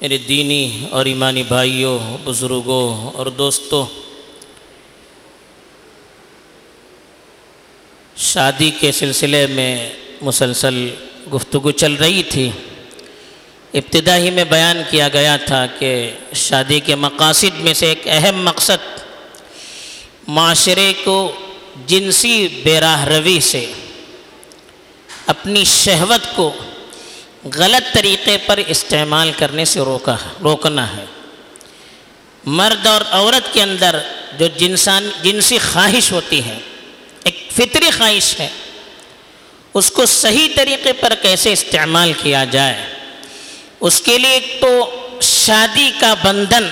[0.00, 3.84] میرے دینی اور ایمانی بھائیوں، بزرگوں اور دوستوں،
[8.16, 9.74] شادی کے سلسلے میں
[10.22, 10.88] مسلسل
[11.34, 12.50] گفتگو چل رہی تھی۔
[13.74, 15.92] ابتدا ہی میں بیان کیا گیا تھا کہ
[16.34, 18.88] شادی کے مقاصد میں سے ایک اہم مقصد
[20.28, 21.32] معاشرے کو
[21.86, 23.66] جنسی بیراہ روی سے،
[25.26, 26.52] اپنی شہوت کو
[27.44, 31.04] غلط طریقے پر استعمال کرنے سے روکا روکنا ہے۔
[32.44, 33.98] مرد اور عورت کے اندر
[34.38, 36.58] جو جنسان، جنسی خواہش ہوتی ہے،
[37.24, 38.48] ایک فطری خواہش ہے،
[39.74, 42.86] اس کو صحیح طریقے پر کیسے استعمال کیا جائے؟
[43.80, 46.68] اس کے لیے ایک تو شادی کا بندھن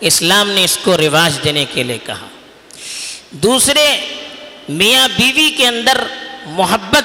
[0.00, 2.26] اسلام نے اس کو رواج دینے کے لیے کہا۔
[3.30, 3.96] دوسرے،
[4.68, 6.02] میاں بیوی کے اندر
[6.46, 7.04] محبت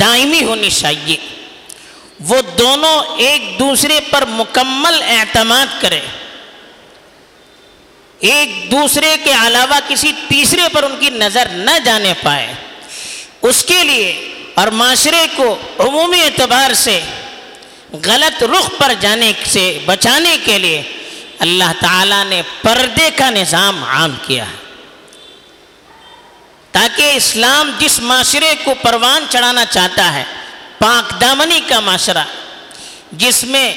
[0.00, 1.16] دائمی ہونی چاہیے۔
[2.20, 6.00] وہ دونوں ایک دوسرے پر مکمل اعتماد کرے۔
[8.18, 12.54] ایک دوسرے کے علاوہ کسی تیسرے پر ان کی نظر نہ جانے پائے۔
[13.42, 17.00] اس کے لیے اور معاشرے کو عمومی اعتبار سے
[17.92, 20.82] غلط رخ پر جانے سے بچانے کے لیے
[21.38, 24.56] اللہ تعالیٰ نے پردے کا نظام عام کیا ہے۔
[26.72, 30.24] تاکہ اسلام جس معاشرے کو پروان چڑھانا چاہتا ہے
[30.78, 32.24] پاک دامنی کا معاشرہ
[33.12, 33.74] جس میں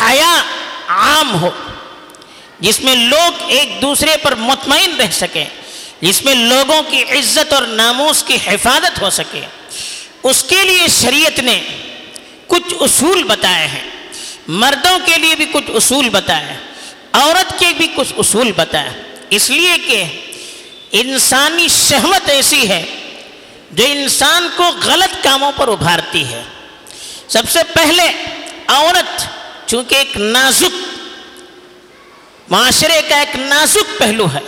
[0.00, 0.42] حیا
[0.88, 1.50] عام ہو،
[2.60, 5.44] جس میں لوگ ایک دوسرے پر مطمئن رہ سکیں،
[6.00, 9.40] جس میں لوگوں کی عزت اور ناموس کی حفاظت ہو سکے۔
[10.22, 11.60] اس کے لیے شریعت نے
[12.46, 13.90] کچھ اصول بتائے ہیں۔
[14.48, 16.56] مردوں کے لیے بھی کچھ اصول بتائے،
[17.12, 18.90] عورت کے بھی کچھ اصول بتائے۔
[19.30, 20.04] اس لیے کہ
[20.92, 22.84] انسانی شہوت ایسی ہے
[23.70, 26.42] جو انسان کو غلط کاموں پر ابھارتی ہے۔
[27.28, 28.12] سب سے پہلے
[28.66, 29.24] عورت،
[29.68, 30.98] چونکہ ایک نازک،
[32.48, 34.40] معاشرے کا ایک نازک پہلو ہے،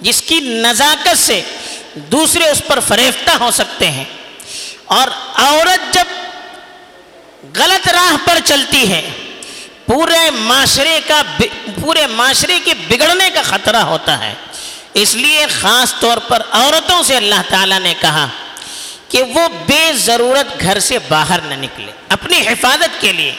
[0.00, 1.42] جس کی نزاکت سے
[1.94, 4.04] دوسرے اس پر فریفتہ ہو سکتے ہیں۔
[4.84, 6.04] اور عورت جب
[7.56, 9.10] غلط راہ پر چلتی ہے،
[9.86, 11.22] پورے معاشرے کا
[11.82, 14.34] پورے معاشرے کے بگڑنے کا خطرہ ہوتا ہے۔
[14.94, 18.28] اس لیے خاص طور پر عورتوں سے اللہ تعالیٰ نے کہا
[19.12, 23.32] کہ وہ بے ضرورت گھر سے باہر نہ نکلے۔ اپنی حفاظت کے لیے،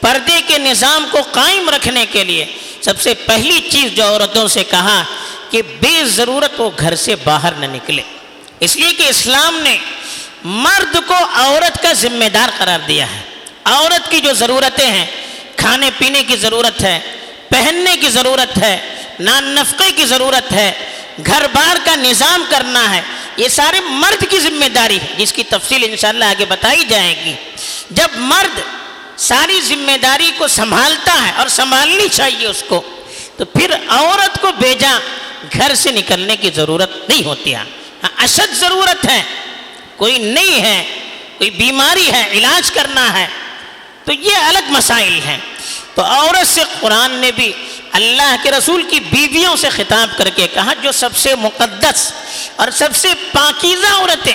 [0.00, 2.44] پردے کے نظام کو قائم رکھنے کے لیے
[2.80, 5.04] سب سے پہلی چیز جو عورتوں سے کہا
[5.50, 8.02] کہ بے ضرورت وہ گھر سے باہر نہ نکلے۔
[8.60, 9.78] اس لیے کہ اسلام نے
[10.44, 13.20] مرد کو عورت کا ذمہ دار قرار دیا ہے۔
[13.64, 15.06] عورت کی جو ضرورتیں ہیں،
[15.56, 17.00] کھانے پینے کی ضرورت ہے،
[17.48, 20.72] پہننے کی ضرورت ہے، نان نفقے کی ضرورت ہے،
[21.26, 23.00] گھر بار کا نظام کرنا ہے
[23.36, 27.34] یہ سارے مرد کی ذمہ داری ہے، جس کی تفصیل انشاءاللہ آگے بتائی جائے گی۔
[27.90, 28.60] جب مرد
[29.16, 32.82] ساری ذمہ داری کو سنبھالتا ہے اور سنبھالنی چاہیے اس کو،
[33.36, 34.98] تو پھر عورت کو بھیجا
[35.52, 37.62] گھر سے نکلنے کی ضرورت نہیں ہوتی۔ ہے
[38.16, 39.22] اشد ضرورت ہے،
[39.96, 40.84] کوئی نہیں ہے،
[41.38, 43.26] کوئی بیماری ہے، علاج کرنا ہے،
[44.04, 45.38] تو یہ الگ مسائل ہیں۔
[45.94, 47.52] تو عورت سے قرآن نے بھی
[47.94, 52.12] اللہ کے رسول کی بیویوں سے خطاب کر کے کہا، جو سب سے مقدس
[52.56, 54.34] اور سب سے پاکیزہ عورتیں،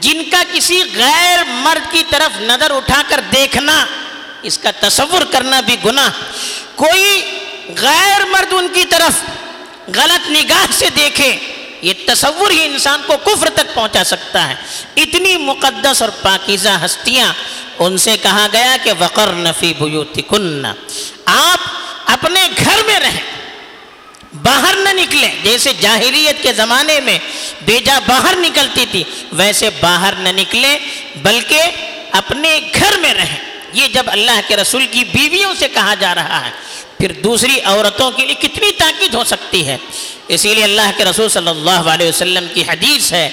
[0.00, 3.84] جن کا کسی غیر مرد کی طرف نظر اٹھا کر دیکھنا،
[4.42, 6.10] اس کا تصور کرنا بھی گناہ۔
[6.74, 7.20] کوئی
[7.78, 9.20] غیر مرد ان کی طرف
[9.96, 11.36] غلط نگاہ سے دیکھے،
[11.82, 14.54] یہ تصور ہی انسان کو کفر تک پہنچا سکتا ہے۔
[14.96, 17.32] اتنی مقدس اور پاکیزہ ہستیاں،
[17.78, 20.22] ان سے کہا گیا کہ وقر نفی بوتی
[21.26, 21.60] آپ
[22.12, 23.20] اپنے گھر میں رہیں
[24.42, 27.18] باہر نہ نکلیں جیسے جاہلیت کے زمانے میں
[27.64, 29.02] بیجا باہر نکلتی تھی،
[29.32, 30.76] ویسے باہر نہ نکلیں
[31.22, 31.60] بلکہ
[32.12, 33.36] اپنے گھر میں رہیں
[33.72, 36.50] یہ جب اللہ کے رسول کی بیویوں سے کہا جا رہا ہے،
[36.98, 39.76] پھر دوسری عورتوں کے لیے کتنی تاکید ہو سکتی ہے۔
[40.28, 43.28] اسی لیے اللہ کے رسول صلی اللہ علیہ وسلم کی حدیث ہے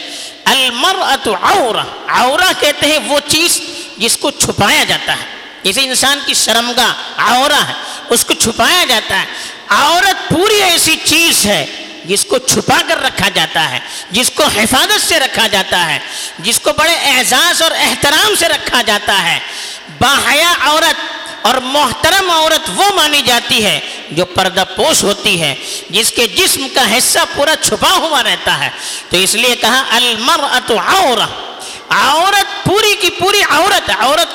[0.46, 3.62] المرأت عورہ عورہ کہتے ہیں وہ چیز
[3.98, 7.74] جس کو چھپایا جاتا ہے۔ جیسے انسان کی شرمگاہ عورہ ہے،
[8.10, 9.26] اس کو چھپایا جاتا ہے۔
[9.70, 11.66] عورت پوری ایسی چیز ہے
[12.06, 13.80] جس کو چھپا کر رکھا جاتا ہے،
[14.12, 16.00] جس کو حفاظت سے رکھا جاتا ہے،
[16.40, 19.40] جس کو بڑے اعزاز اور احترام سے رکھا جاتا ہے۔
[20.00, 23.80] باحیا عورت اور محترم عورت وہ مانی جاتی ہے
[24.12, 25.56] جو پردہ پوش ہوتی ہے،
[25.90, 28.70] جس کے جسم کا حصہ پورا چھپا ہوا رہتا ہے۔
[29.10, 31.28] تو اس لیے کہا المرأت عورہ
[31.90, 34.29] عورت پوری کی پوری عورت عورت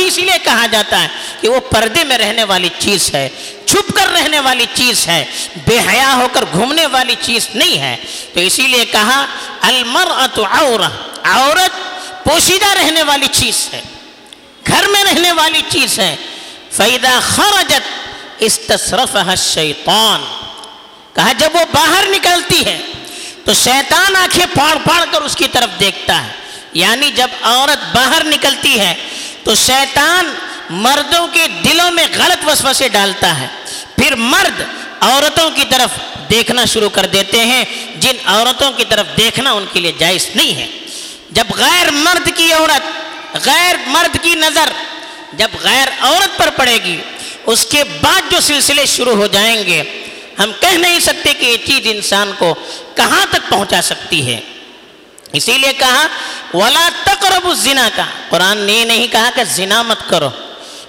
[0.00, 1.08] کو ہی اسی لیے کہا جاتا ہے
[1.40, 3.28] کہ وہ پردے میں رہنے والی چیز ہے،
[3.66, 5.24] چھپ کر رہنے والی چیز ہے،
[5.68, 7.96] بے حیا ہو کر گھومنے والی چیز نہیں ہے۔
[8.34, 9.26] تو اسی لیے کہا
[9.60, 10.90] المرأت عورہ
[11.24, 13.80] عورت پوشیدہ رہنے والی چیز ہے،
[14.66, 16.16] گھر میں رہنے والی چیز ہے۔
[16.70, 17.82] فیدا خرجت
[18.38, 20.24] استصرفها الشیطان
[21.12, 22.80] کہا، جب وہ باہر نکلتی ہے،
[23.44, 26.32] تو شیطان آنکھیں پھاڑ پھاڑ کر اس کی طرف دیکھتا ہے۔
[26.72, 28.94] یعنی جب عورت باہر نکلتی ہے
[29.44, 30.34] تو شیطان
[30.70, 33.46] مردوں کے دلوں میں غلط وسوسے ڈالتا ہے۔
[33.96, 34.62] پھر مرد
[35.00, 36.00] عورتوں کی طرف
[36.30, 37.64] دیکھنا شروع کر دیتے ہیں۔
[37.96, 40.66] جن عورتوں کی طرف دیکھنا ان کے لیے جائز نہیں ہے۔
[41.30, 42.82] جب غیر مرد کی عورت،
[43.46, 44.68] غیر مرد کی نظر
[45.32, 46.96] جب غیر عورت پر پڑے گی،
[47.46, 49.82] اس کے بعد جو سلسلے شروع ہو جائیں گے،
[50.38, 52.54] ہم کہہ نہیں سکتے کہ یہ چیز انسان کو
[52.94, 54.40] کہاں تک پہنچا سکتی ہے۔
[55.32, 56.06] اسی لیے کہا
[56.54, 60.30] ولا تقرب الزنا کا۔ قرآن نے یہ نہیں کہا کہ زنا مت کرو،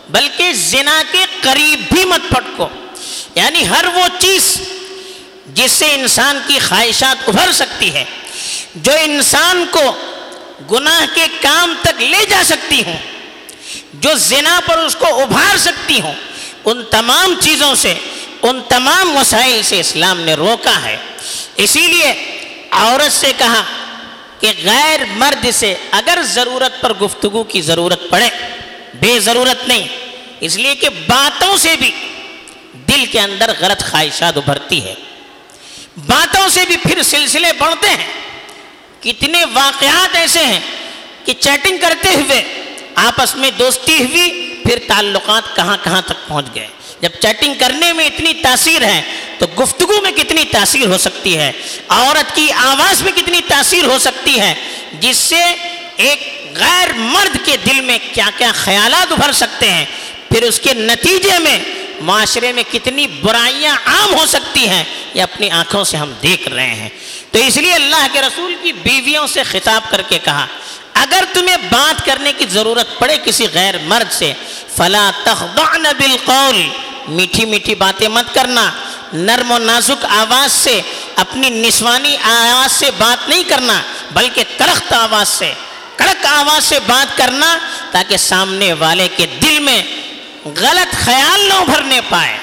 [0.10, 2.68] بلکہ زنا کے قریب بھی مت پھٹکو۔
[3.36, 4.62] یعنی ہر وہ چیز
[5.48, 8.06] جس سے انسان کی خواہشات ابھر سکتی ہے،
[8.76, 9.98] جو انسان کو
[10.72, 12.98] گناہ کے کام تک لے جا سکتی ہوں،
[13.94, 16.14] جو زنا پر اس کو ابھار سکتی ہوں،
[16.66, 17.94] ان تمام چیزوں سے،
[18.42, 20.98] ان تمام مسائل سے اسلام نے روکا ہے۔
[21.56, 22.38] اسی لیے
[22.72, 23.64] عورت سے کہا
[24.42, 28.30] کہ غیر مرد سے اگر ضرورت پر گفتگو کی ضرورت پڑے،
[28.94, 29.88] بے ضرورت نہیں،
[30.40, 31.92] اس لیے کہ باتوں سے بھی
[32.74, 34.94] دل کے اندر غلط خواہشات ابھرتی ہے
[36.06, 38.08] باتوں سے بھی پھر سلسلے بڑھتے ہیں۔
[39.00, 40.60] کتنے واقعات ایسے ہیں
[41.26, 42.42] کہ چیٹنگ کرتے ہوئے
[42.96, 46.68] آپس میں دوستی ہوئی، پھر تعلقات کہاں کہاں تک پہنچ گئے۔
[47.02, 49.02] جب چیٹنگ کرنے میں اتنی تاثیر ہے
[49.40, 51.52] تو گفتگو میں کتنی تاثیر ہو سکتی ہے؟
[51.88, 54.54] عورت کی آواز میں کتنی تاثیر ہو سکتی ہے؟
[55.00, 55.56] جس سے
[55.96, 59.86] ایک غیر مرد کے دل میں کیا کیا خیالات ابھر سکتے ہیں؟
[60.32, 61.60] پھر اس کے نتیجے میں
[62.02, 64.84] معاشرے میں کتنی برائیاں عام ہو سکتی ہیں؟
[65.14, 66.90] یہ اپنی آنکھوں سے ہم دیکھ رہے ہیں۔
[67.32, 70.46] تو اس لیے اللہ کے رسول کی بیویوں سے خطاب کر کے کہا،
[70.94, 74.34] اگر تمہیں بات کرنے کی ضرورت پڑے کسی غیر مرد سے،
[74.78, 76.68] فلا تخضعن بالقول
[77.08, 78.72] میٹھی میٹھی باتیں مت کرنا۔
[79.14, 80.82] نرم و نازک آواز سے،
[81.16, 83.82] اپنی نسوانی آواز سے بات نہیں کرنا،
[84.12, 85.54] بلکہ کرخت آواز سے،
[85.96, 87.58] کڑک آواز سے بات کرنا
[87.92, 89.84] تاکہ سامنے والے کے دل میں
[90.46, 92.38] غلط خیال نہ ابھرنے پائے۔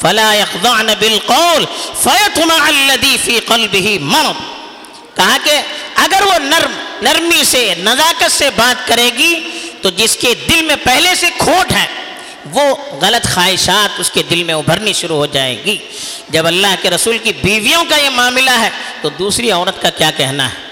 [0.00, 1.64] فلا يخضعن بالقول
[2.02, 4.56] فيطمع الذي في قلبه مرض۔
[5.14, 5.60] کہا کہ
[5.94, 6.72] اگر وہ نرم،
[7.02, 9.48] نرمی سے، نزاکت سے بات کرے گی
[9.82, 11.86] تو جس کے دل میں پہلے سے کھوٹ ہے
[12.50, 15.76] وہ غلط خواہشات اس کے دل میں ابھرنی شروع ہو جائے گی۔
[16.28, 18.70] جب اللہ کے رسول کی بیویوں کا یہ معاملہ ہے،
[19.02, 20.66] تو دوسری عورت کا کیا کہنا ہے؟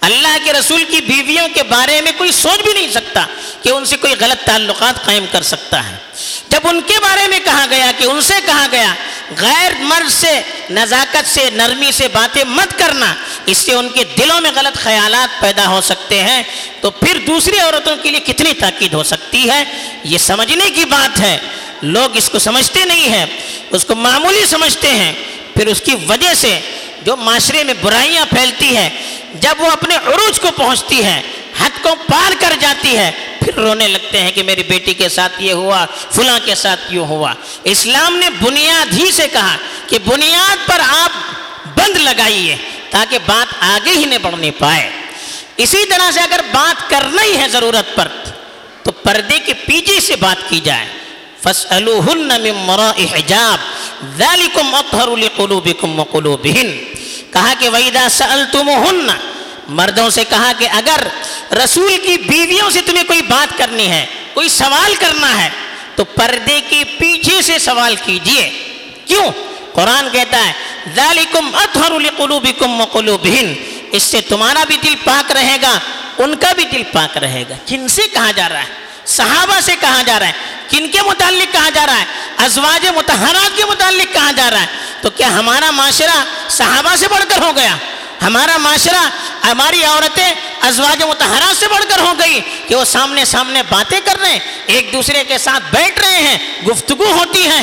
[0.00, 3.26] اللہ کے رسول کی بیویوں کے بارے میں کوئی سوچ بھی نہیں سکتا
[3.62, 5.96] کہ ان سے کوئی غلط تعلقات قائم کر سکتا ہے۔
[6.54, 8.94] جب ان کے بارے میں کہا گیا کہ ان سے کہا گیا،
[9.38, 10.40] غیر مرد سے،
[10.70, 13.14] نزاکت سے، نرمی سے باتیں مت کرنا،
[13.46, 16.42] اس سے ان کے دلوں میں غلط خیالات پیدا ہو سکتے ہیں۔
[16.80, 19.64] تو پھر دوسری عورتوں کے لیے کتنی تاکید ہو سکتی ہے؟
[20.04, 21.38] یہ سمجھنے کی بات ہے۔
[21.82, 23.26] لوگ اس کو سمجھتے نہیں ہیں،
[23.70, 25.12] اس کو معمولی سمجھتے ہیں۔
[25.56, 26.60] پھر اس کی وجہ سے
[27.02, 28.90] جو معاشرے میں برائیاں پھیلتی ہیں،
[29.34, 31.22] جب وہ اپنے عروج کو پہنچتی ہے
[31.60, 33.10] حد کو پار کر جاتی ہے
[33.44, 36.98] پھر رونے لگتے ہیں کہ میری بیٹی کے ساتھ یہ ہوا، فلاں کے ساتھ یہ
[36.98, 39.56] ہوا۔ اسلام نے بنیاد ہی سے کہا
[39.86, 41.10] کہ بنیاد پر آپ
[41.78, 42.56] بند لگائیے
[42.90, 44.90] تاکہ بات آگے ہی نہیں بڑھنے پائے۔
[45.56, 48.08] اسی طرح سے اگر بات کرنا ہی ہے ضرورت پر،
[48.82, 50.86] تو پردے کے پیچھے سے بات کی جائے۔
[51.42, 53.58] فَاسْأَلُوهُنَّ مِن مَرَاءِ حِجَاب
[54.18, 56.72] ذَلِكُمْ أَطْهَرُ لِقُلُوبِكُمْ وَقُلُوبِهِنْ
[57.32, 59.12] کہا کہ وَإِذَا سَأَلْتُمُهُنَّ
[59.68, 61.08] مردوں سے کہا کہ اگر
[61.64, 65.48] رسول کی بیویوں سے تمہیں کوئی بات کرنی ہے، کوئی سوال کرنا ہے،
[65.96, 68.50] تو پردے کے پیچھے سے سوال کیجیے۔
[69.06, 69.32] کیوں؟
[69.72, 70.52] قرآن کہتا ہے،
[70.94, 73.54] ذالکم اطہر لقلوبکم وقلوبہن۔
[73.92, 75.78] اس سے تمہارا بھی دل پاک رہے گا،
[76.18, 79.72] ان کا بھی دل پاک رہے گا۔ کن سے کہا جا رہا ہے؟ صحابہ سے
[79.80, 80.32] کہا جا رہا ہے۔
[80.68, 82.04] کن کے متعلق کہا جا رہا ہے؟
[82.36, 84.66] ازواج متحرات کے متعلق کہا جا رہا ہے۔
[85.02, 87.76] تو کیا ہمارا معاشرہ صحابہ سے بڑھ کر ہو گیا؟
[88.26, 89.10] ہمارا معاشرہ،
[89.46, 94.20] ہماری عورتیں ازواج متحرات سے بڑھ کر ہو گئی کہ وہ سامنے سامنے باتیں کر
[94.20, 97.62] رہے ہیں، ایک دوسرے کے ساتھ بیٹھ رہے ہیں، گفتگو ہوتی ہے۔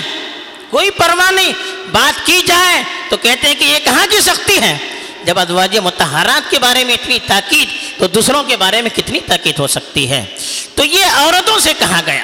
[0.69, 1.53] کوئی پرواہ نہیں،
[1.91, 4.77] بات کی جائے تو کہتے ہیں کہ یہ کہاں کی سختی ہے؟
[5.23, 9.59] جب ازواج متحرات کے بارے میں اتنی تاکید، تو دوسروں کے بارے میں کتنی تاکید
[9.59, 10.25] ہو سکتی ہے؟
[10.75, 12.23] تو یہ عورتوں سے کہا گیا۔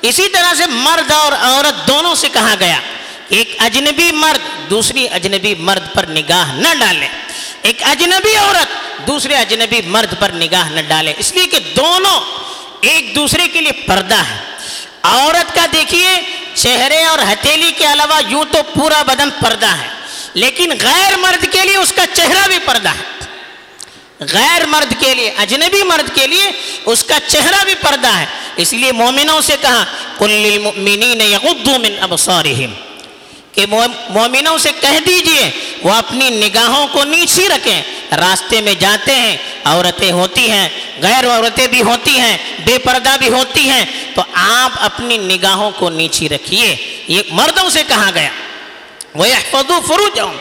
[0.00, 2.80] اسی طرح سے مرد اور عورت دونوں سے کہا گیا۔
[3.28, 7.08] ایک اجنبی مرد، دوسری اجنبی مرد پر نگاہ نہ ڈالے۔
[7.62, 8.66] ایک اجنبی عورت
[9.06, 12.20] دوسرے اجنبی مرد پر نگاہ نہ ڈالے۔ اس لیے کہ دونوں
[12.80, 14.38] ایک دوسرے کے لیے پردہ ہے
[15.02, 16.20] عورت کا دیکھیے،
[16.54, 19.88] چہرے اور ہتھیلی کے علاوہ یوں تو پورا بدن پردہ ہے،
[20.34, 23.24] لیکن غیر مرد کے لیے اس کا چہرہ بھی پردہ ہے۔
[24.20, 26.50] غیر مرد کے لیے، اجنبی مرد کے لیے
[26.86, 28.26] اس کا چہرہ بھی پردہ ہے۔
[28.56, 29.84] اس لیے مومنوں سے کہا
[30.20, 31.18] للمؤمنین
[31.82, 32.74] من ابصارہم۔
[33.52, 33.66] کہ
[34.08, 37.82] مومنوں سے کہہ دیجیے وہ اپنی نگاہوں کو نیچی رکھیں۔
[38.16, 40.68] راستے میں جاتے ہیں، عورتیں ہوتی ہیں،
[41.02, 43.84] غیر عورتیں بھی ہوتی ہیں، بے پردہ بھی ہوتی ہیں۔
[44.14, 46.76] تو آپ اپنی نگاہوں کو نیچی رکھیے۔
[47.08, 48.28] یہ مردوں سے کہا گیا۔
[49.14, 49.26] وہ
[49.86, 50.36] فروجہم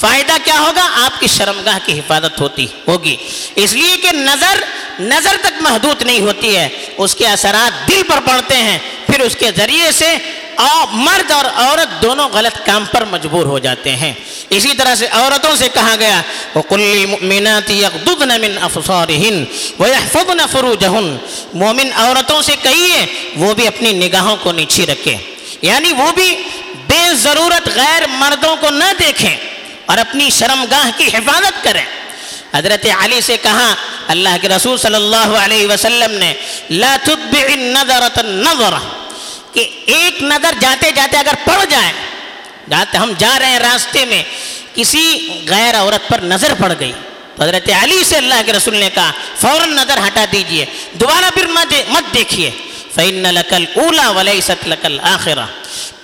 [0.00, 3.16] فائدہ کیا ہوگا؟ آپ کی شرمگاہ کی حفاظت ہوتی ہوگی۔
[3.54, 4.64] اس لیے کہ نظر
[5.00, 9.36] نظر تک محدود نہیں ہوتی ہے۔ اس کے اثرات دل پر پڑتے ہیں۔ پھر اس
[9.36, 10.16] کے ذریعے سے
[10.90, 14.12] مرد اور عورت دونوں غلط کام پر مجبور ہو جاتے ہیں۔
[14.50, 16.22] اسی طرح سے عورتوں سے کہا گیا،
[16.54, 19.44] وَقُلِّ الْمُؤْمِنَاتِ يَغْضُضْنَ مِنْ أَفْصَارِهِنْ
[19.80, 21.16] وَيَحْفَظْنَ فُرُوجَهُنْ۔
[21.54, 25.16] مومن عورتوں سے کہیے، وہ بھی اپنی نگاہوں کو نیچی رکھیں
[25.62, 26.42] یعنی وہ بھی
[26.88, 29.36] بے ضرورت غیر مردوں کو نہ دیکھیں
[29.86, 31.84] اور اپنی شرمگاہ کی حفاظت کریں۔
[32.54, 33.74] حضرت علی سے کہا،
[34.08, 36.34] اللہ کے رسول صلی اللہ علیہ وسلم نے،
[36.70, 38.95] لا تتبع النظرة النظرة۔
[39.56, 41.92] کہ ایک نظر جاتے جاتے اگر پڑ جائے
[42.70, 44.22] جاتے ہم جا رہے ہیں راستے میں،
[44.74, 46.92] کسی غیر عورت پر نظر پڑ گئی۔
[47.40, 52.14] حضرت علی سے اللہ کے رسول نے کہا، فوراً نظر ہٹا دیجیے، دوبارہ پھر مت
[52.14, 52.50] دیکھیے
[52.94, 55.44] فَإِنَّ لَكَ الْأُولَى وَلَيْسَتْ لَكَ الْآخِرَةِ۔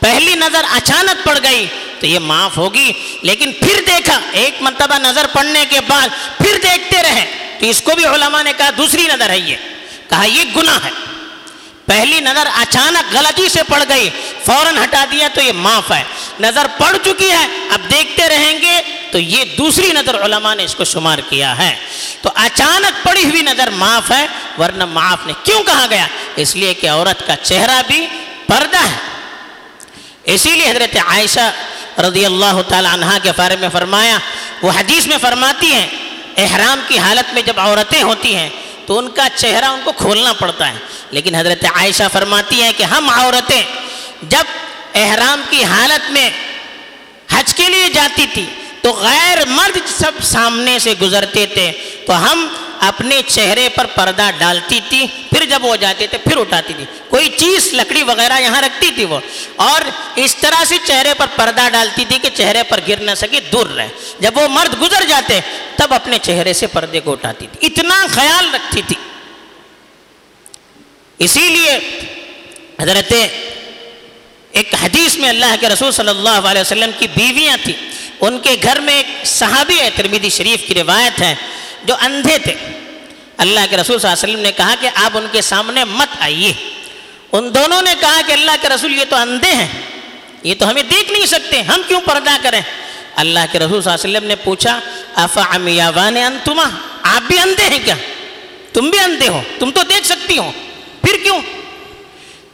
[0.00, 1.66] پہلی نظر اچانک پڑ گئی،
[2.00, 2.92] تو یہ معاف ہوگی۔
[3.22, 7.92] لیکن پھر دیکھا، ایک مرتبہ نظر پڑنے کے بعد پھر دیکھتے رہے۔ تو اس کو
[7.94, 9.56] بھی علماء نے کہا، دوسری نظر ہے یہ۔
[10.08, 11.11] کہا، یہ گناہ ہے۔
[11.86, 14.10] پہلی نظر اچانک غلطی سے پڑ گئی،
[14.44, 16.02] فوراً ہٹا دیا تو یہ معاف ہے۔
[16.40, 20.74] نظر پڑ چکی ہے، اب دیکھتے رہیں گے تو یہ دوسری نظر علماء نے اس
[20.74, 21.74] کو شمار کیا ہے۔
[22.22, 24.26] تو اچانک پڑی ہوئی نظر معاف ہے،
[24.58, 28.06] ورنہ معاف نے کیوں کہا گیا؟ اس لیے کہ عورت کا چہرہ بھی
[28.46, 28.96] پردہ ہے۔
[30.24, 31.52] اسی لیے حضرت عائشہ
[32.00, 34.18] رضی اللہ تعالی عنہ کے بارے میں فرمایا،
[34.62, 35.86] وہ حدیث میں فرماتی ہیں،
[36.36, 38.48] احرام کی حالت میں جب عورتیں ہوتی ہیں
[38.86, 40.78] تو ان کا چہرہ ان کو کھولنا پڑتا ہے۔
[41.10, 43.62] لیکن حضرت عائشہ فرماتی ہیں کہ ہم عورتیں
[44.22, 44.44] جب
[44.94, 46.30] احرام کی حالت میں
[47.30, 48.44] حج کے لیے جاتی تھی
[48.80, 51.72] تو غیر مرد سب سامنے سے گزرتے تھے،
[52.06, 52.48] تو ہم
[52.88, 57.28] اپنے چہرے پر پردہ ڈالتی تھی، پھر جب وہ جاتے تھے، پھر اٹھاتی تھی۔ کوئی
[57.36, 59.20] چیز، لکڑی وغیرہ یہاں رکھتی تھی وہ۔
[59.56, 59.80] اور
[60.14, 63.66] اس طرح سے چہرے پر پردہ ڈالتی تھی کہ چہرے پر گر نہ سکے، دور
[63.66, 63.88] رہے۔
[64.20, 65.40] جب وہ مرد گزر جاتے،
[65.76, 68.96] تب اپنے چہرے سے پردے کو اٹھاتی تھی۔ اتنا خیال رکھتی تھی۔
[71.18, 72.00] اسی لیے
[72.80, 73.12] حضرت
[74.52, 78.56] ایک حدیث میں اللہ کے رسول صلی اللہ علیہ وسلم کی بیویاں تھیں۔ ان کے
[78.62, 81.34] گھر میں ایک صحابی ہے ترمیدی شریف کی روایت ہے،
[81.84, 82.54] جو اندھے تھے۔
[83.42, 86.08] اللہ کے رسول صلی اللہ علیہ وسلم نے کہا کہ آپ ان کے سامنے مت
[86.20, 86.52] آئیے۔
[87.32, 89.68] ان دونوں نے کہا کہ اللہ کے رسول یہ تو اندھے ہیں۔
[90.42, 92.60] یہ تو ہمیں دیکھ نہیں سکتے، ہم کیوں پردہ کریں؟
[93.16, 94.80] اللہ کے رسول صلی اللہ علیہ وسلم نے پوچھا
[96.26, 96.64] انتما،
[97.02, 97.94] آپ بھی اندھے ہیں کیا؟
[98.72, 100.52] تم بھی اندھے ہو، تم تو دیکھ سکتی ہو،
[101.02, 101.40] پھر کیوں؟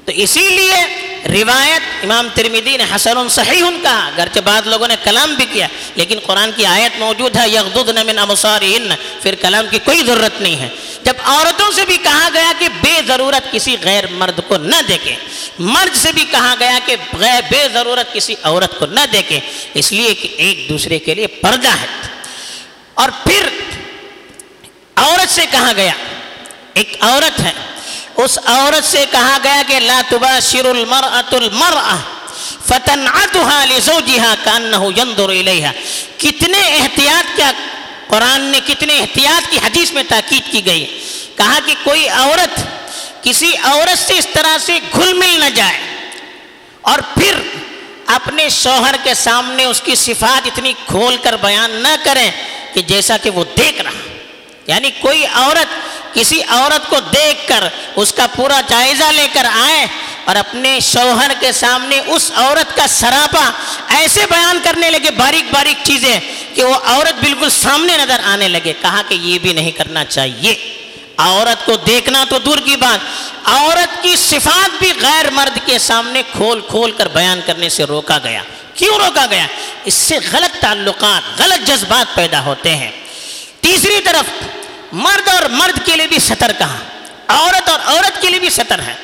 [0.04, 0.84] تو اسی لیے
[1.26, 5.66] روایت امام ترمیدی نے حسن صحیح ان کہا، گرچہ بعض لوگوں نے کلام بھی کیا،
[5.94, 10.56] لیکن قرآن کی آیت موجود ہے یغددن من امصارہن پھر کلام کی کوئی ضرورت نہیں
[10.60, 10.68] ہے۔
[11.02, 15.16] جب عورتوں سے بھی کہا گیا کہ بے ضرورت کسی غیر مرد کو نہ دیکھیں
[15.58, 16.96] مرد سے بھی کہا گیا کہ
[17.48, 19.40] بے ضرورت کسی عورت کو نہ دیکھیں
[19.74, 21.86] اس لیے کہ ایک دوسرے کے لیے پردہ ہے۔
[22.94, 23.48] اور پھر
[24.96, 25.92] عورت سے کہا گیا،
[26.74, 27.52] ایک عورت ہے
[28.18, 31.96] اس عورت سے کہا گیا کہ لا تباشر المرأة المرأة
[32.68, 35.72] فتنعتها لزوجها كأنه ينظر إليها
[36.18, 37.52] کتنے احتیاط کیا
[38.06, 41.04] قرآن نے، کتنے احتیاط کی حدیث میں تاکید کی گئی۔
[41.36, 42.60] کہا کہ کوئی عورت
[43.22, 45.78] کسی عورت سے اس طرح سے گھل مل نہ جائے
[46.80, 47.34] اور پھر
[48.06, 52.30] اپنے شوہر کے سامنے اس کی صفات اتنی کھول کر بیان نہ کریں
[52.74, 53.90] کہ جیسا کہ وہ دیکھ رہا۔
[54.66, 57.64] یعنی کوئی عورت کسی عورت کو دیکھ کر
[57.96, 59.86] اس کا پورا جائزہ لے کر آئے
[60.24, 63.50] اور اپنے شوہر کے سامنے اس عورت کا سراپا
[63.88, 66.20] ایسے بیان کرنے لگے، باریک باریک چیزیں
[66.54, 70.74] کہ وہ عورت بالکل سامنے نظر آنے لگے، کہا کہ یہ بھی نہیں کرنا چاہیے۔
[71.16, 72.98] عورت کو دیکھنا تو دور کی بات،
[73.44, 78.18] عورت کی صفات بھی غیر مرد کے سامنے کھول کھول کر بیان کرنے سے روکا
[78.24, 78.42] گیا۔
[78.74, 79.46] کیوں روکا گیا؟
[79.84, 82.90] اس سے غلط تعلقات، غلط جذبات پیدا ہوتے ہیں۔
[83.60, 84.24] تیسری طرف
[84.92, 86.76] مرد اور مرد کے لیے بھی سطر کہاں
[87.28, 88.94] عورت اور عورت کے لیے بھی سطر ہے۔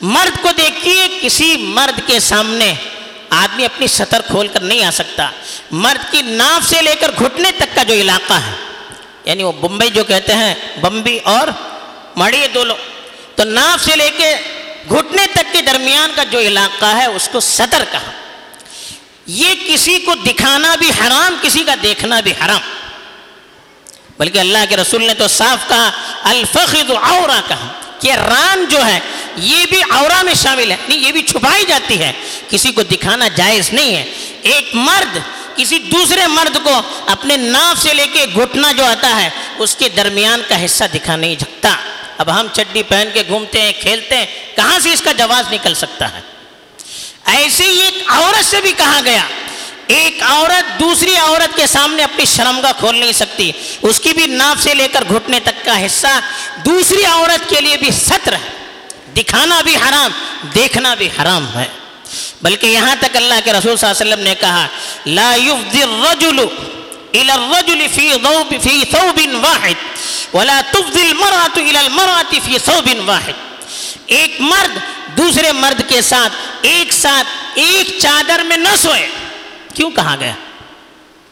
[0.00, 2.74] مرد کو دیکھیے، کسی مرد کے سامنے
[3.30, 5.30] آدمی اپنی سطر کھول کر نہیں آ سکتا۔
[5.70, 8.54] مرد کی ناف سے لے کر گھٹنے تک کا جو علاقہ ہے
[9.24, 11.48] یعنی وہ بمبئی جو کہتے ہیں بمبی اور
[12.16, 12.76] مڑی دو لوگ۔
[13.36, 14.36] تو ناف سے لے کے
[14.90, 18.10] گھٹنے تک کے درمیان کا جو علاقہ ہے، اس کو سطر کہا
[19.26, 22.60] یہ کسی کو دکھانا بھی حرام، کسی کا دیکھنا بھی حرام۔
[24.18, 25.90] بلکہ اللہ کے رسول نے تو صاف کہا،
[26.22, 29.00] الفخذ عورا کہا۔ کہ ران جو ہے،
[29.36, 32.12] یہ بھی عورہ میں شامل ہے۔ نہیں، یہ بھی چھپائی جاتی ہے۔
[32.50, 34.04] کسی کو دکھانا جائز نہیں ہے۔
[34.42, 35.18] ایک مرد،
[35.56, 39.88] کسی دوسرے مرد کو اپنے ناف سے لے کے گھٹنا جو آتا ہے، اس کے
[39.88, 41.76] درمیان کا حصہ دکھا نہیں جھکتا
[42.18, 44.26] اب ہم چڈی پہن کے گھومتے ہیں، کھیلتے ہیں،
[44.56, 46.20] کہاں سے اس کا جواز نکل سکتا ہے؟
[47.24, 49.22] ایسے ہی ایک عورت سے بھی کہا گیا۔
[49.86, 54.62] ایک عورت دوسری عورت کے سامنے اپنی شرمگاہ کھول نہیں سکتی۔ اس کی بھی ناف
[54.62, 56.20] سے لے کر گھٹنے تک کا حصہ
[56.64, 58.64] دوسری عورت کے لیے بھی ستر ہے۔
[59.16, 60.10] دکھانا بھی حرام،
[60.54, 61.64] دیکھنا بھی حرام ہے۔
[62.42, 64.66] بلکہ یہاں تک اللہ کے رسول صلی اللہ علیہ وسلم نے کہا،
[65.06, 66.38] لا يفضي الرجل
[67.12, 69.74] الى الرجل في ثوب في ثوب واحد،
[70.34, 73.32] ولا تفضي المرأة الى المرأة في ثوب واحد۔
[74.06, 74.78] ایک مرد
[75.18, 79.08] دوسرے مرد کے ساتھ، ایک ساتھ، ایک چادر میں نہ سوئے۔
[79.74, 80.32] کیوں کہا گیا؟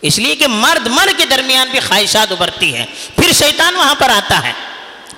[0.03, 4.11] اس لیے کہ مرد مرد کے درمیان بھی خواہشات ابھرتی ہیں، پھر شیطان وہاں پر
[4.11, 4.53] آتا ہے۔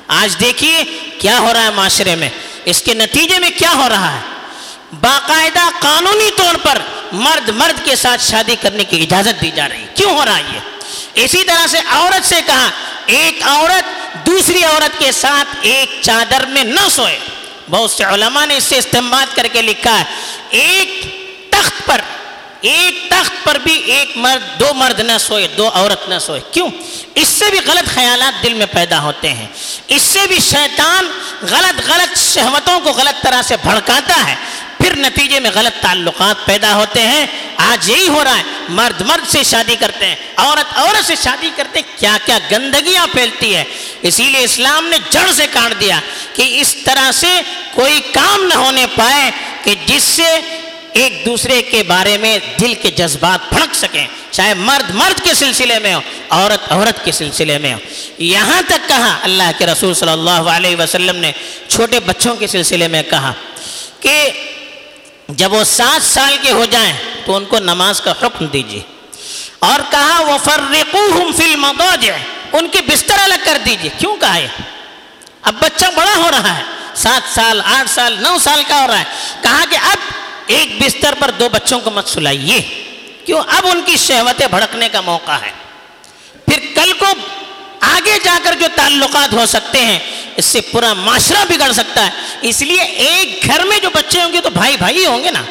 [0.09, 0.85] آج دیکھیے
[1.19, 2.29] کیا ہو رہا ہے معاشرے میں۔
[2.65, 4.21] اس کے نتیجے میں کیا ہو رہا ہے؟
[5.01, 6.79] باقاعدہ قانونی طور پر
[7.13, 10.43] مرد مرد کے ساتھ شادی کرنے کی اجازت دی جا رہی۔ کیوں ہو رہا ہے
[10.55, 10.61] یہ؟
[11.15, 12.71] اسی طرح سے عورت سے کہا،
[13.07, 13.85] ایک عورت
[14.27, 17.19] دوسری عورت کے ساتھ ایک چادر میں نہ سوئے۔
[17.71, 20.05] بہت سے علماء نے اس سے استعمال کر کے لکھا ہے،
[20.51, 21.03] ایک
[21.51, 22.01] تخت پر
[22.63, 26.69] ایک تخت پر بھی ایک مرد، دو مرد نہ سوئے، دو عورت نہ سوئے۔ کیوں؟
[27.15, 29.47] اس سے بھی غلط خیالات دل میں پیدا ہوتے ہیں۔
[29.89, 31.07] اس سے بھی شیطان
[31.43, 34.35] غلط غلط شہوتوں کو غلط طرح سے بھڑکاتا ہے۔
[34.79, 37.27] پھر نتیجے میں غلط تعلقات پیدا ہوتے ہیں۔
[37.57, 41.51] آج یہی ہو رہا ہے، مرد مرد سے شادی کرتے ہیں، عورت عورت سے شادی
[41.57, 43.65] کرتے ہیں۔ کیا کیا گندگیاں پھیلتی ہے
[44.03, 46.01] اسی لیے اسلام نے جڑ سے کاٹ دیا
[46.33, 47.41] کہ اس طرح سے
[47.75, 49.31] کوئی کام نہ ہونے پائے
[49.63, 50.41] کہ جس سے
[50.93, 55.79] ایک دوسرے کے بارے میں دل کے جذبات پھڑک سکیں۔ چاہے مرد مرد کے سلسلے
[55.79, 57.79] میں ہو، عورت عورت کے سلسلے میں ہو۔
[58.19, 61.33] یہاں تک کہا، اللہ کے رسول صلی اللہ علیہ وسلم نے
[61.69, 63.33] چھوٹے بچوں کے سلسلے میں کہا
[64.01, 64.31] کہ
[65.29, 66.93] جب وہ سات سال کے ہو جائیں
[67.25, 68.81] تو ان کو نماز کا حکم دیجیے
[69.59, 72.13] اور کہا وہ فرقوہم فی المضاجع،
[72.53, 74.63] ان کے بستر الگ کر دیجیے کیوں کہا یہ؟
[75.43, 76.63] اب بچہ بڑا ہو رہا ہے،
[76.95, 79.05] سات سال، آٹھ سال، نو سال کا ہو رہا ہے۔
[79.43, 79.99] کہا کہ اب
[80.47, 82.85] ایک بستر پر دو بچوں کو مت سلائیے۔
[83.27, 85.51] کیوں؟ اب ان کی شہوتیں بھڑکنے کا موقع ہے۔
[86.47, 87.07] پھر کل کو
[87.81, 89.99] آگے جا کر جو تعلقات ہو سکتے ہیں،
[90.37, 94.33] اس سے پورا معاشرہ بگڑ سکتا ہے۔ اس لیے ایک گھر میں جو بچے ہوں
[94.33, 95.43] گے تو بھائی بھائی ہوں گے نا۔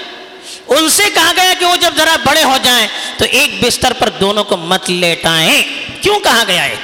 [0.68, 4.10] ان سے کہا گیا کہ وہ جب ذرا بڑے ہو جائیں تو ایک بستر پر
[4.10, 5.64] دونوں کو مت لیٹائیں۔
[6.02, 6.76] کیوں کہا گیا ہے؟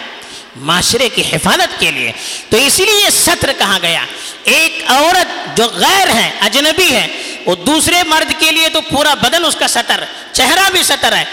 [0.56, 2.12] معاشرے کی حفاظت کے لیے۔
[2.50, 4.06] تو اسی لیے یہ سطر کہا گیا۔
[4.44, 7.08] ایک عورت جو غیر ہے، اجنبی ہے
[7.48, 11.24] وہ دوسرے مرد کے لیے تو پورا بدن اس کا سطر چہرہ بھی سطر ہے۔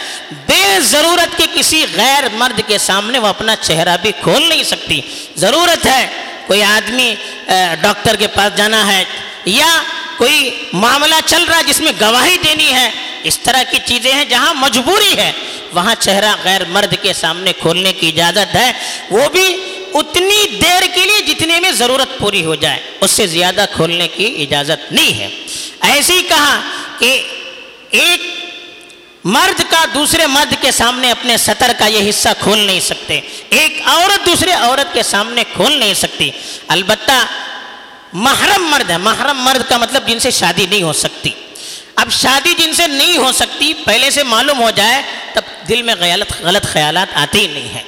[0.46, 5.00] بے ضرورت کے کسی غیر مرد کے سامنے وہ اپنا چہرہ بھی کھول نہیں سکتی۔
[5.37, 6.07] ضرورت ہے
[6.46, 7.14] کوئی آدمی
[7.81, 9.05] ڈاکٹر کے پاس جانا ہے
[9.44, 9.83] یا
[10.16, 12.90] کوئی معاملہ چل رہا ہے جس میں گواہی دینی ہے۔
[13.22, 15.33] اس طرح کی چیزیں ہیں جہاں مجبوری ہے۔
[15.72, 18.72] وہاں چہرہ غیر مرد کے سامنے کھولنے کی اجازت ہے۔
[19.11, 19.57] وہ بھی
[19.94, 24.46] اتنی دیر کے لیے جتنے میں ضرورت پوری ہو جائے۔ اس سے زیادہ کھولنے کی
[24.50, 25.29] اجازت نہیں ہے۔
[25.85, 26.61] ایسے ہی کہا
[26.99, 27.23] کہ
[27.90, 28.35] ایک
[29.25, 33.83] مرد کا دوسرے مرد کے سامنے اپنے سطر کا یہ حصہ کھول نہیں سکتے۔ ایک
[33.85, 36.31] عورت دوسرے عورت کے سامنے کھول نہیں سکتی۔
[36.68, 37.27] البتہ
[38.12, 41.31] محرم مرد ہے۔ محرم مرد کا مطلب جن سے شادی نہیں ہو سکتی۔
[41.97, 45.94] اب شادی جن سے نہیں ہو سکتی، پہلے سے معلوم ہو جائے تب دل میں
[46.01, 47.83] غلط غلط خیالات آتے ہی نہیں ہیں۔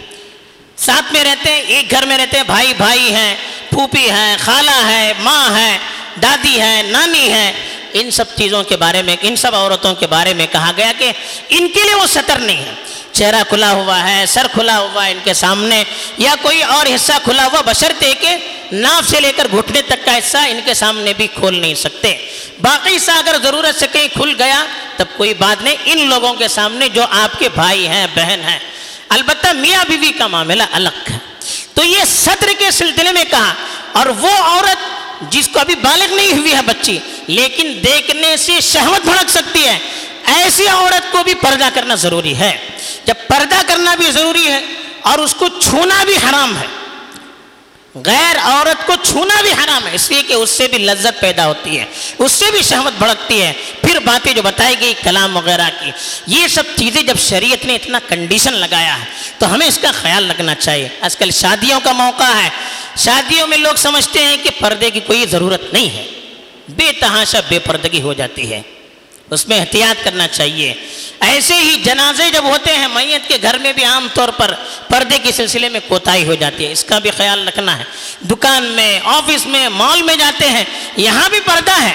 [0.77, 3.37] ساتھ میں رہتے ہیں، ایک گھر میں رہتے ہیں، بھائی بھائی ہیں،
[3.69, 5.79] پھوپھی ہے خالہ ہے، ماں ہے،
[6.23, 7.53] دادی ہے، نانی ہے۔
[8.01, 11.13] ان سب چیزوں کے بارے میں، ان سب عورتوں کے بارے میں کہا گیا کہ
[11.49, 12.75] ان کے لیے وہ سطر نہیں ہے۔
[13.13, 15.83] چہرہ کھلا ہوا ہے، سر کھلا ہوا ہے ان کے سامنے،
[16.19, 18.37] یا کوئی اور حصہ کھلا ہوا بشرتے کہ
[18.73, 22.15] ناف سے لے کر گھٹنے تک کا حصہ ان کے سامنے بھی کھول نہیں سکتے۔
[22.63, 24.65] باقی حصہ اگر ضرورت سے کہیں کھل گیا،
[24.97, 28.59] تب کوئی بات نہیں، ان لوگوں کے سامنے جو آپ کے بھائی ہیں، بہن ہیں،
[29.09, 31.19] البتہ میاں بیوی کا معاملہ الگ ہے۔
[31.75, 33.53] تو یہ صدر کے سلسلے میں کہا،
[33.93, 39.01] اور وہ عورت جس کو ابھی بالغ نہیں ہوئی ہے بچی لیکن دیکھنے سے شہوت
[39.05, 39.79] بھڑک سکتی ہے۔
[40.25, 42.57] ایسی عورت کو بھی پردہ کرنا ضروری ہے۔
[43.05, 44.61] جب پردہ کرنا بھی ضروری ہے
[45.01, 46.67] اور اس کو چھونا بھی حرام ہے۔
[48.05, 51.47] غیر عورت کو چھونا بھی حرام ہے، اس لیے کہ اس سے بھی لذت پیدا
[51.47, 51.85] ہوتی ہے،
[52.19, 55.91] اس سے بھی شہوت بھڑکتی ہے۔ پھر باتیں جو بتائی گئی کلام وغیرہ کی،
[56.27, 59.05] یہ سب چیزیں جب شریعت نے اتنا کنڈیشن لگایا ہے،
[59.39, 62.49] تو ہمیں اس کا خیال رکھنا چاہیے۔ آج کل شادیوں کا موقع ہے۔
[62.97, 66.26] شادیوں میں لوگ سمجھتے ہیں کہ پردے کی کوئی ضرورت نہیں ہے۔
[66.69, 68.63] بے تحاشا، بے پردگی ہو جاتی ہے۔
[69.31, 70.75] اس میں احتیاط کرنا چاہیے۔
[71.21, 74.55] ایسے ہی جنازے جب ہوتے ہیں، میت کے گھر میں بھی عام طور پر
[74.89, 77.85] پردے کے سلسلے میں کوتاہی ہو جاتی ہے۔ اس کا بھی خیال رکھنا ہے۔
[78.21, 80.65] دکان میں، آفس میں، مال میں جاتے ہیں،
[80.97, 81.95] یہاں بھی پردہ ہے۔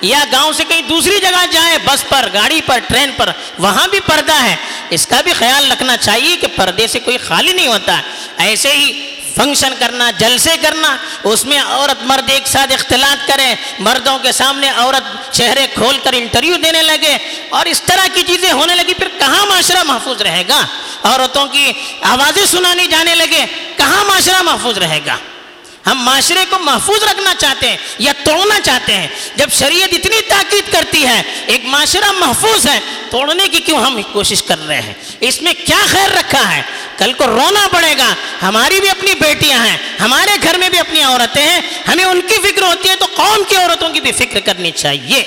[0.00, 4.00] یا گاؤں سے کہیں دوسری جگہ جائیں، بس پر، گاڑی پر، ٹرین پر، وہاں بھی
[4.00, 4.56] پردہ ہے۔
[4.90, 8.00] اس کا بھی خیال رکھنا چاہیے کہ پردے سے کوئی خالی نہیں ہوتا۔
[8.36, 14.18] ایسے ہی فنکشن کرنا، جلسے کرنا، اس میں عورت مرد ایک ساتھ اختلاط کریں، مردوں
[14.18, 17.16] کے سامنے عورت چہرے کھول کر انٹرویو دینے لگے
[17.50, 20.66] اور اس طرح کی چیزیں ہونے لگی، پھر کہاں معاشرہ محفوظ رہے گا؟
[21.02, 23.44] عورتوں کی آوازیں سنانی جانے لگے،
[23.76, 25.16] کہاں معاشرہ محفوظ رہے گا؟
[25.86, 30.72] ہم معاشرے کو محفوظ رکھنا چاہتے ہیں یا توڑنا چاہتے ہیں؟ جب شریعت اتنی تاکید
[30.72, 35.42] کرتی ہے، ایک معاشرہ محفوظ ہے، توڑنے کی کیوں ہم کوشش کر رہے ہیں؟ اس
[35.42, 36.62] میں کیا خیر رکھا ہے؟
[36.98, 41.02] کل کو رونا پڑے گا۔ ہماری بھی اپنی بیٹیاں ہیں، ہمارے گھر میں بھی اپنی
[41.02, 44.40] عورتیں ہیں۔ ہمیں ان کی فکر ہوتی ہے تو قوم کی عورتوں کی بھی فکر
[44.40, 45.22] کرنی چاہیے۔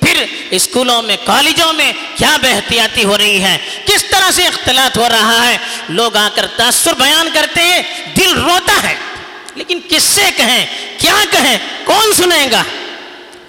[0.00, 5.08] پھر اسکولوں میں، کالجوں میں کیا بحتیاتی ہو رہی ہے؟ کس طرح سے اختلاط ہو
[5.08, 7.82] رہا ہے؟ لوگ آ کر تاثر بیان کرتے ہیں،
[8.16, 9.13] دل روتا ہے۔
[9.54, 10.66] لیکن کس سے کہیں؟
[10.98, 12.62] کیا کہیں؟ کون سنے گا؟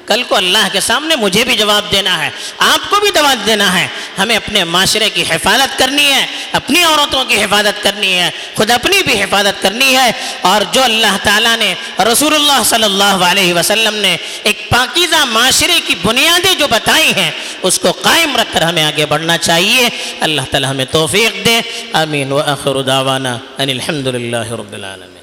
[0.06, 3.82] کل کو اللہ کے سامنے مجھے بھی جواب دینا ہے، آپ کو بھی جواب دینا
[3.82, 3.88] ہے۔
[4.20, 9.04] ہمیں اپنے معاشرے کی حفاظت کرنی ہے، اپنی عورتوں کی حفاظت کرنی ہے، خود اپنی
[9.04, 11.74] بھی حفاظت کرنی ہے۔ اور جو اللہ تعالیٰ نے
[12.12, 17.32] رسول اللہ صلی اللہ علیہ وسلم نے ایک پاکیزہ معاشرے کی بنیادیں جو بتائی ہیں،
[17.62, 19.90] اس کو قائم رکھ کر ہمیں آگے بڑھنا چاہیے۔
[20.20, 21.62] اللہ تعالیٰ ہمیں توفیق دے۔
[21.94, 25.15] امین و دعوانا ان الحمد للہ رب العالمین۔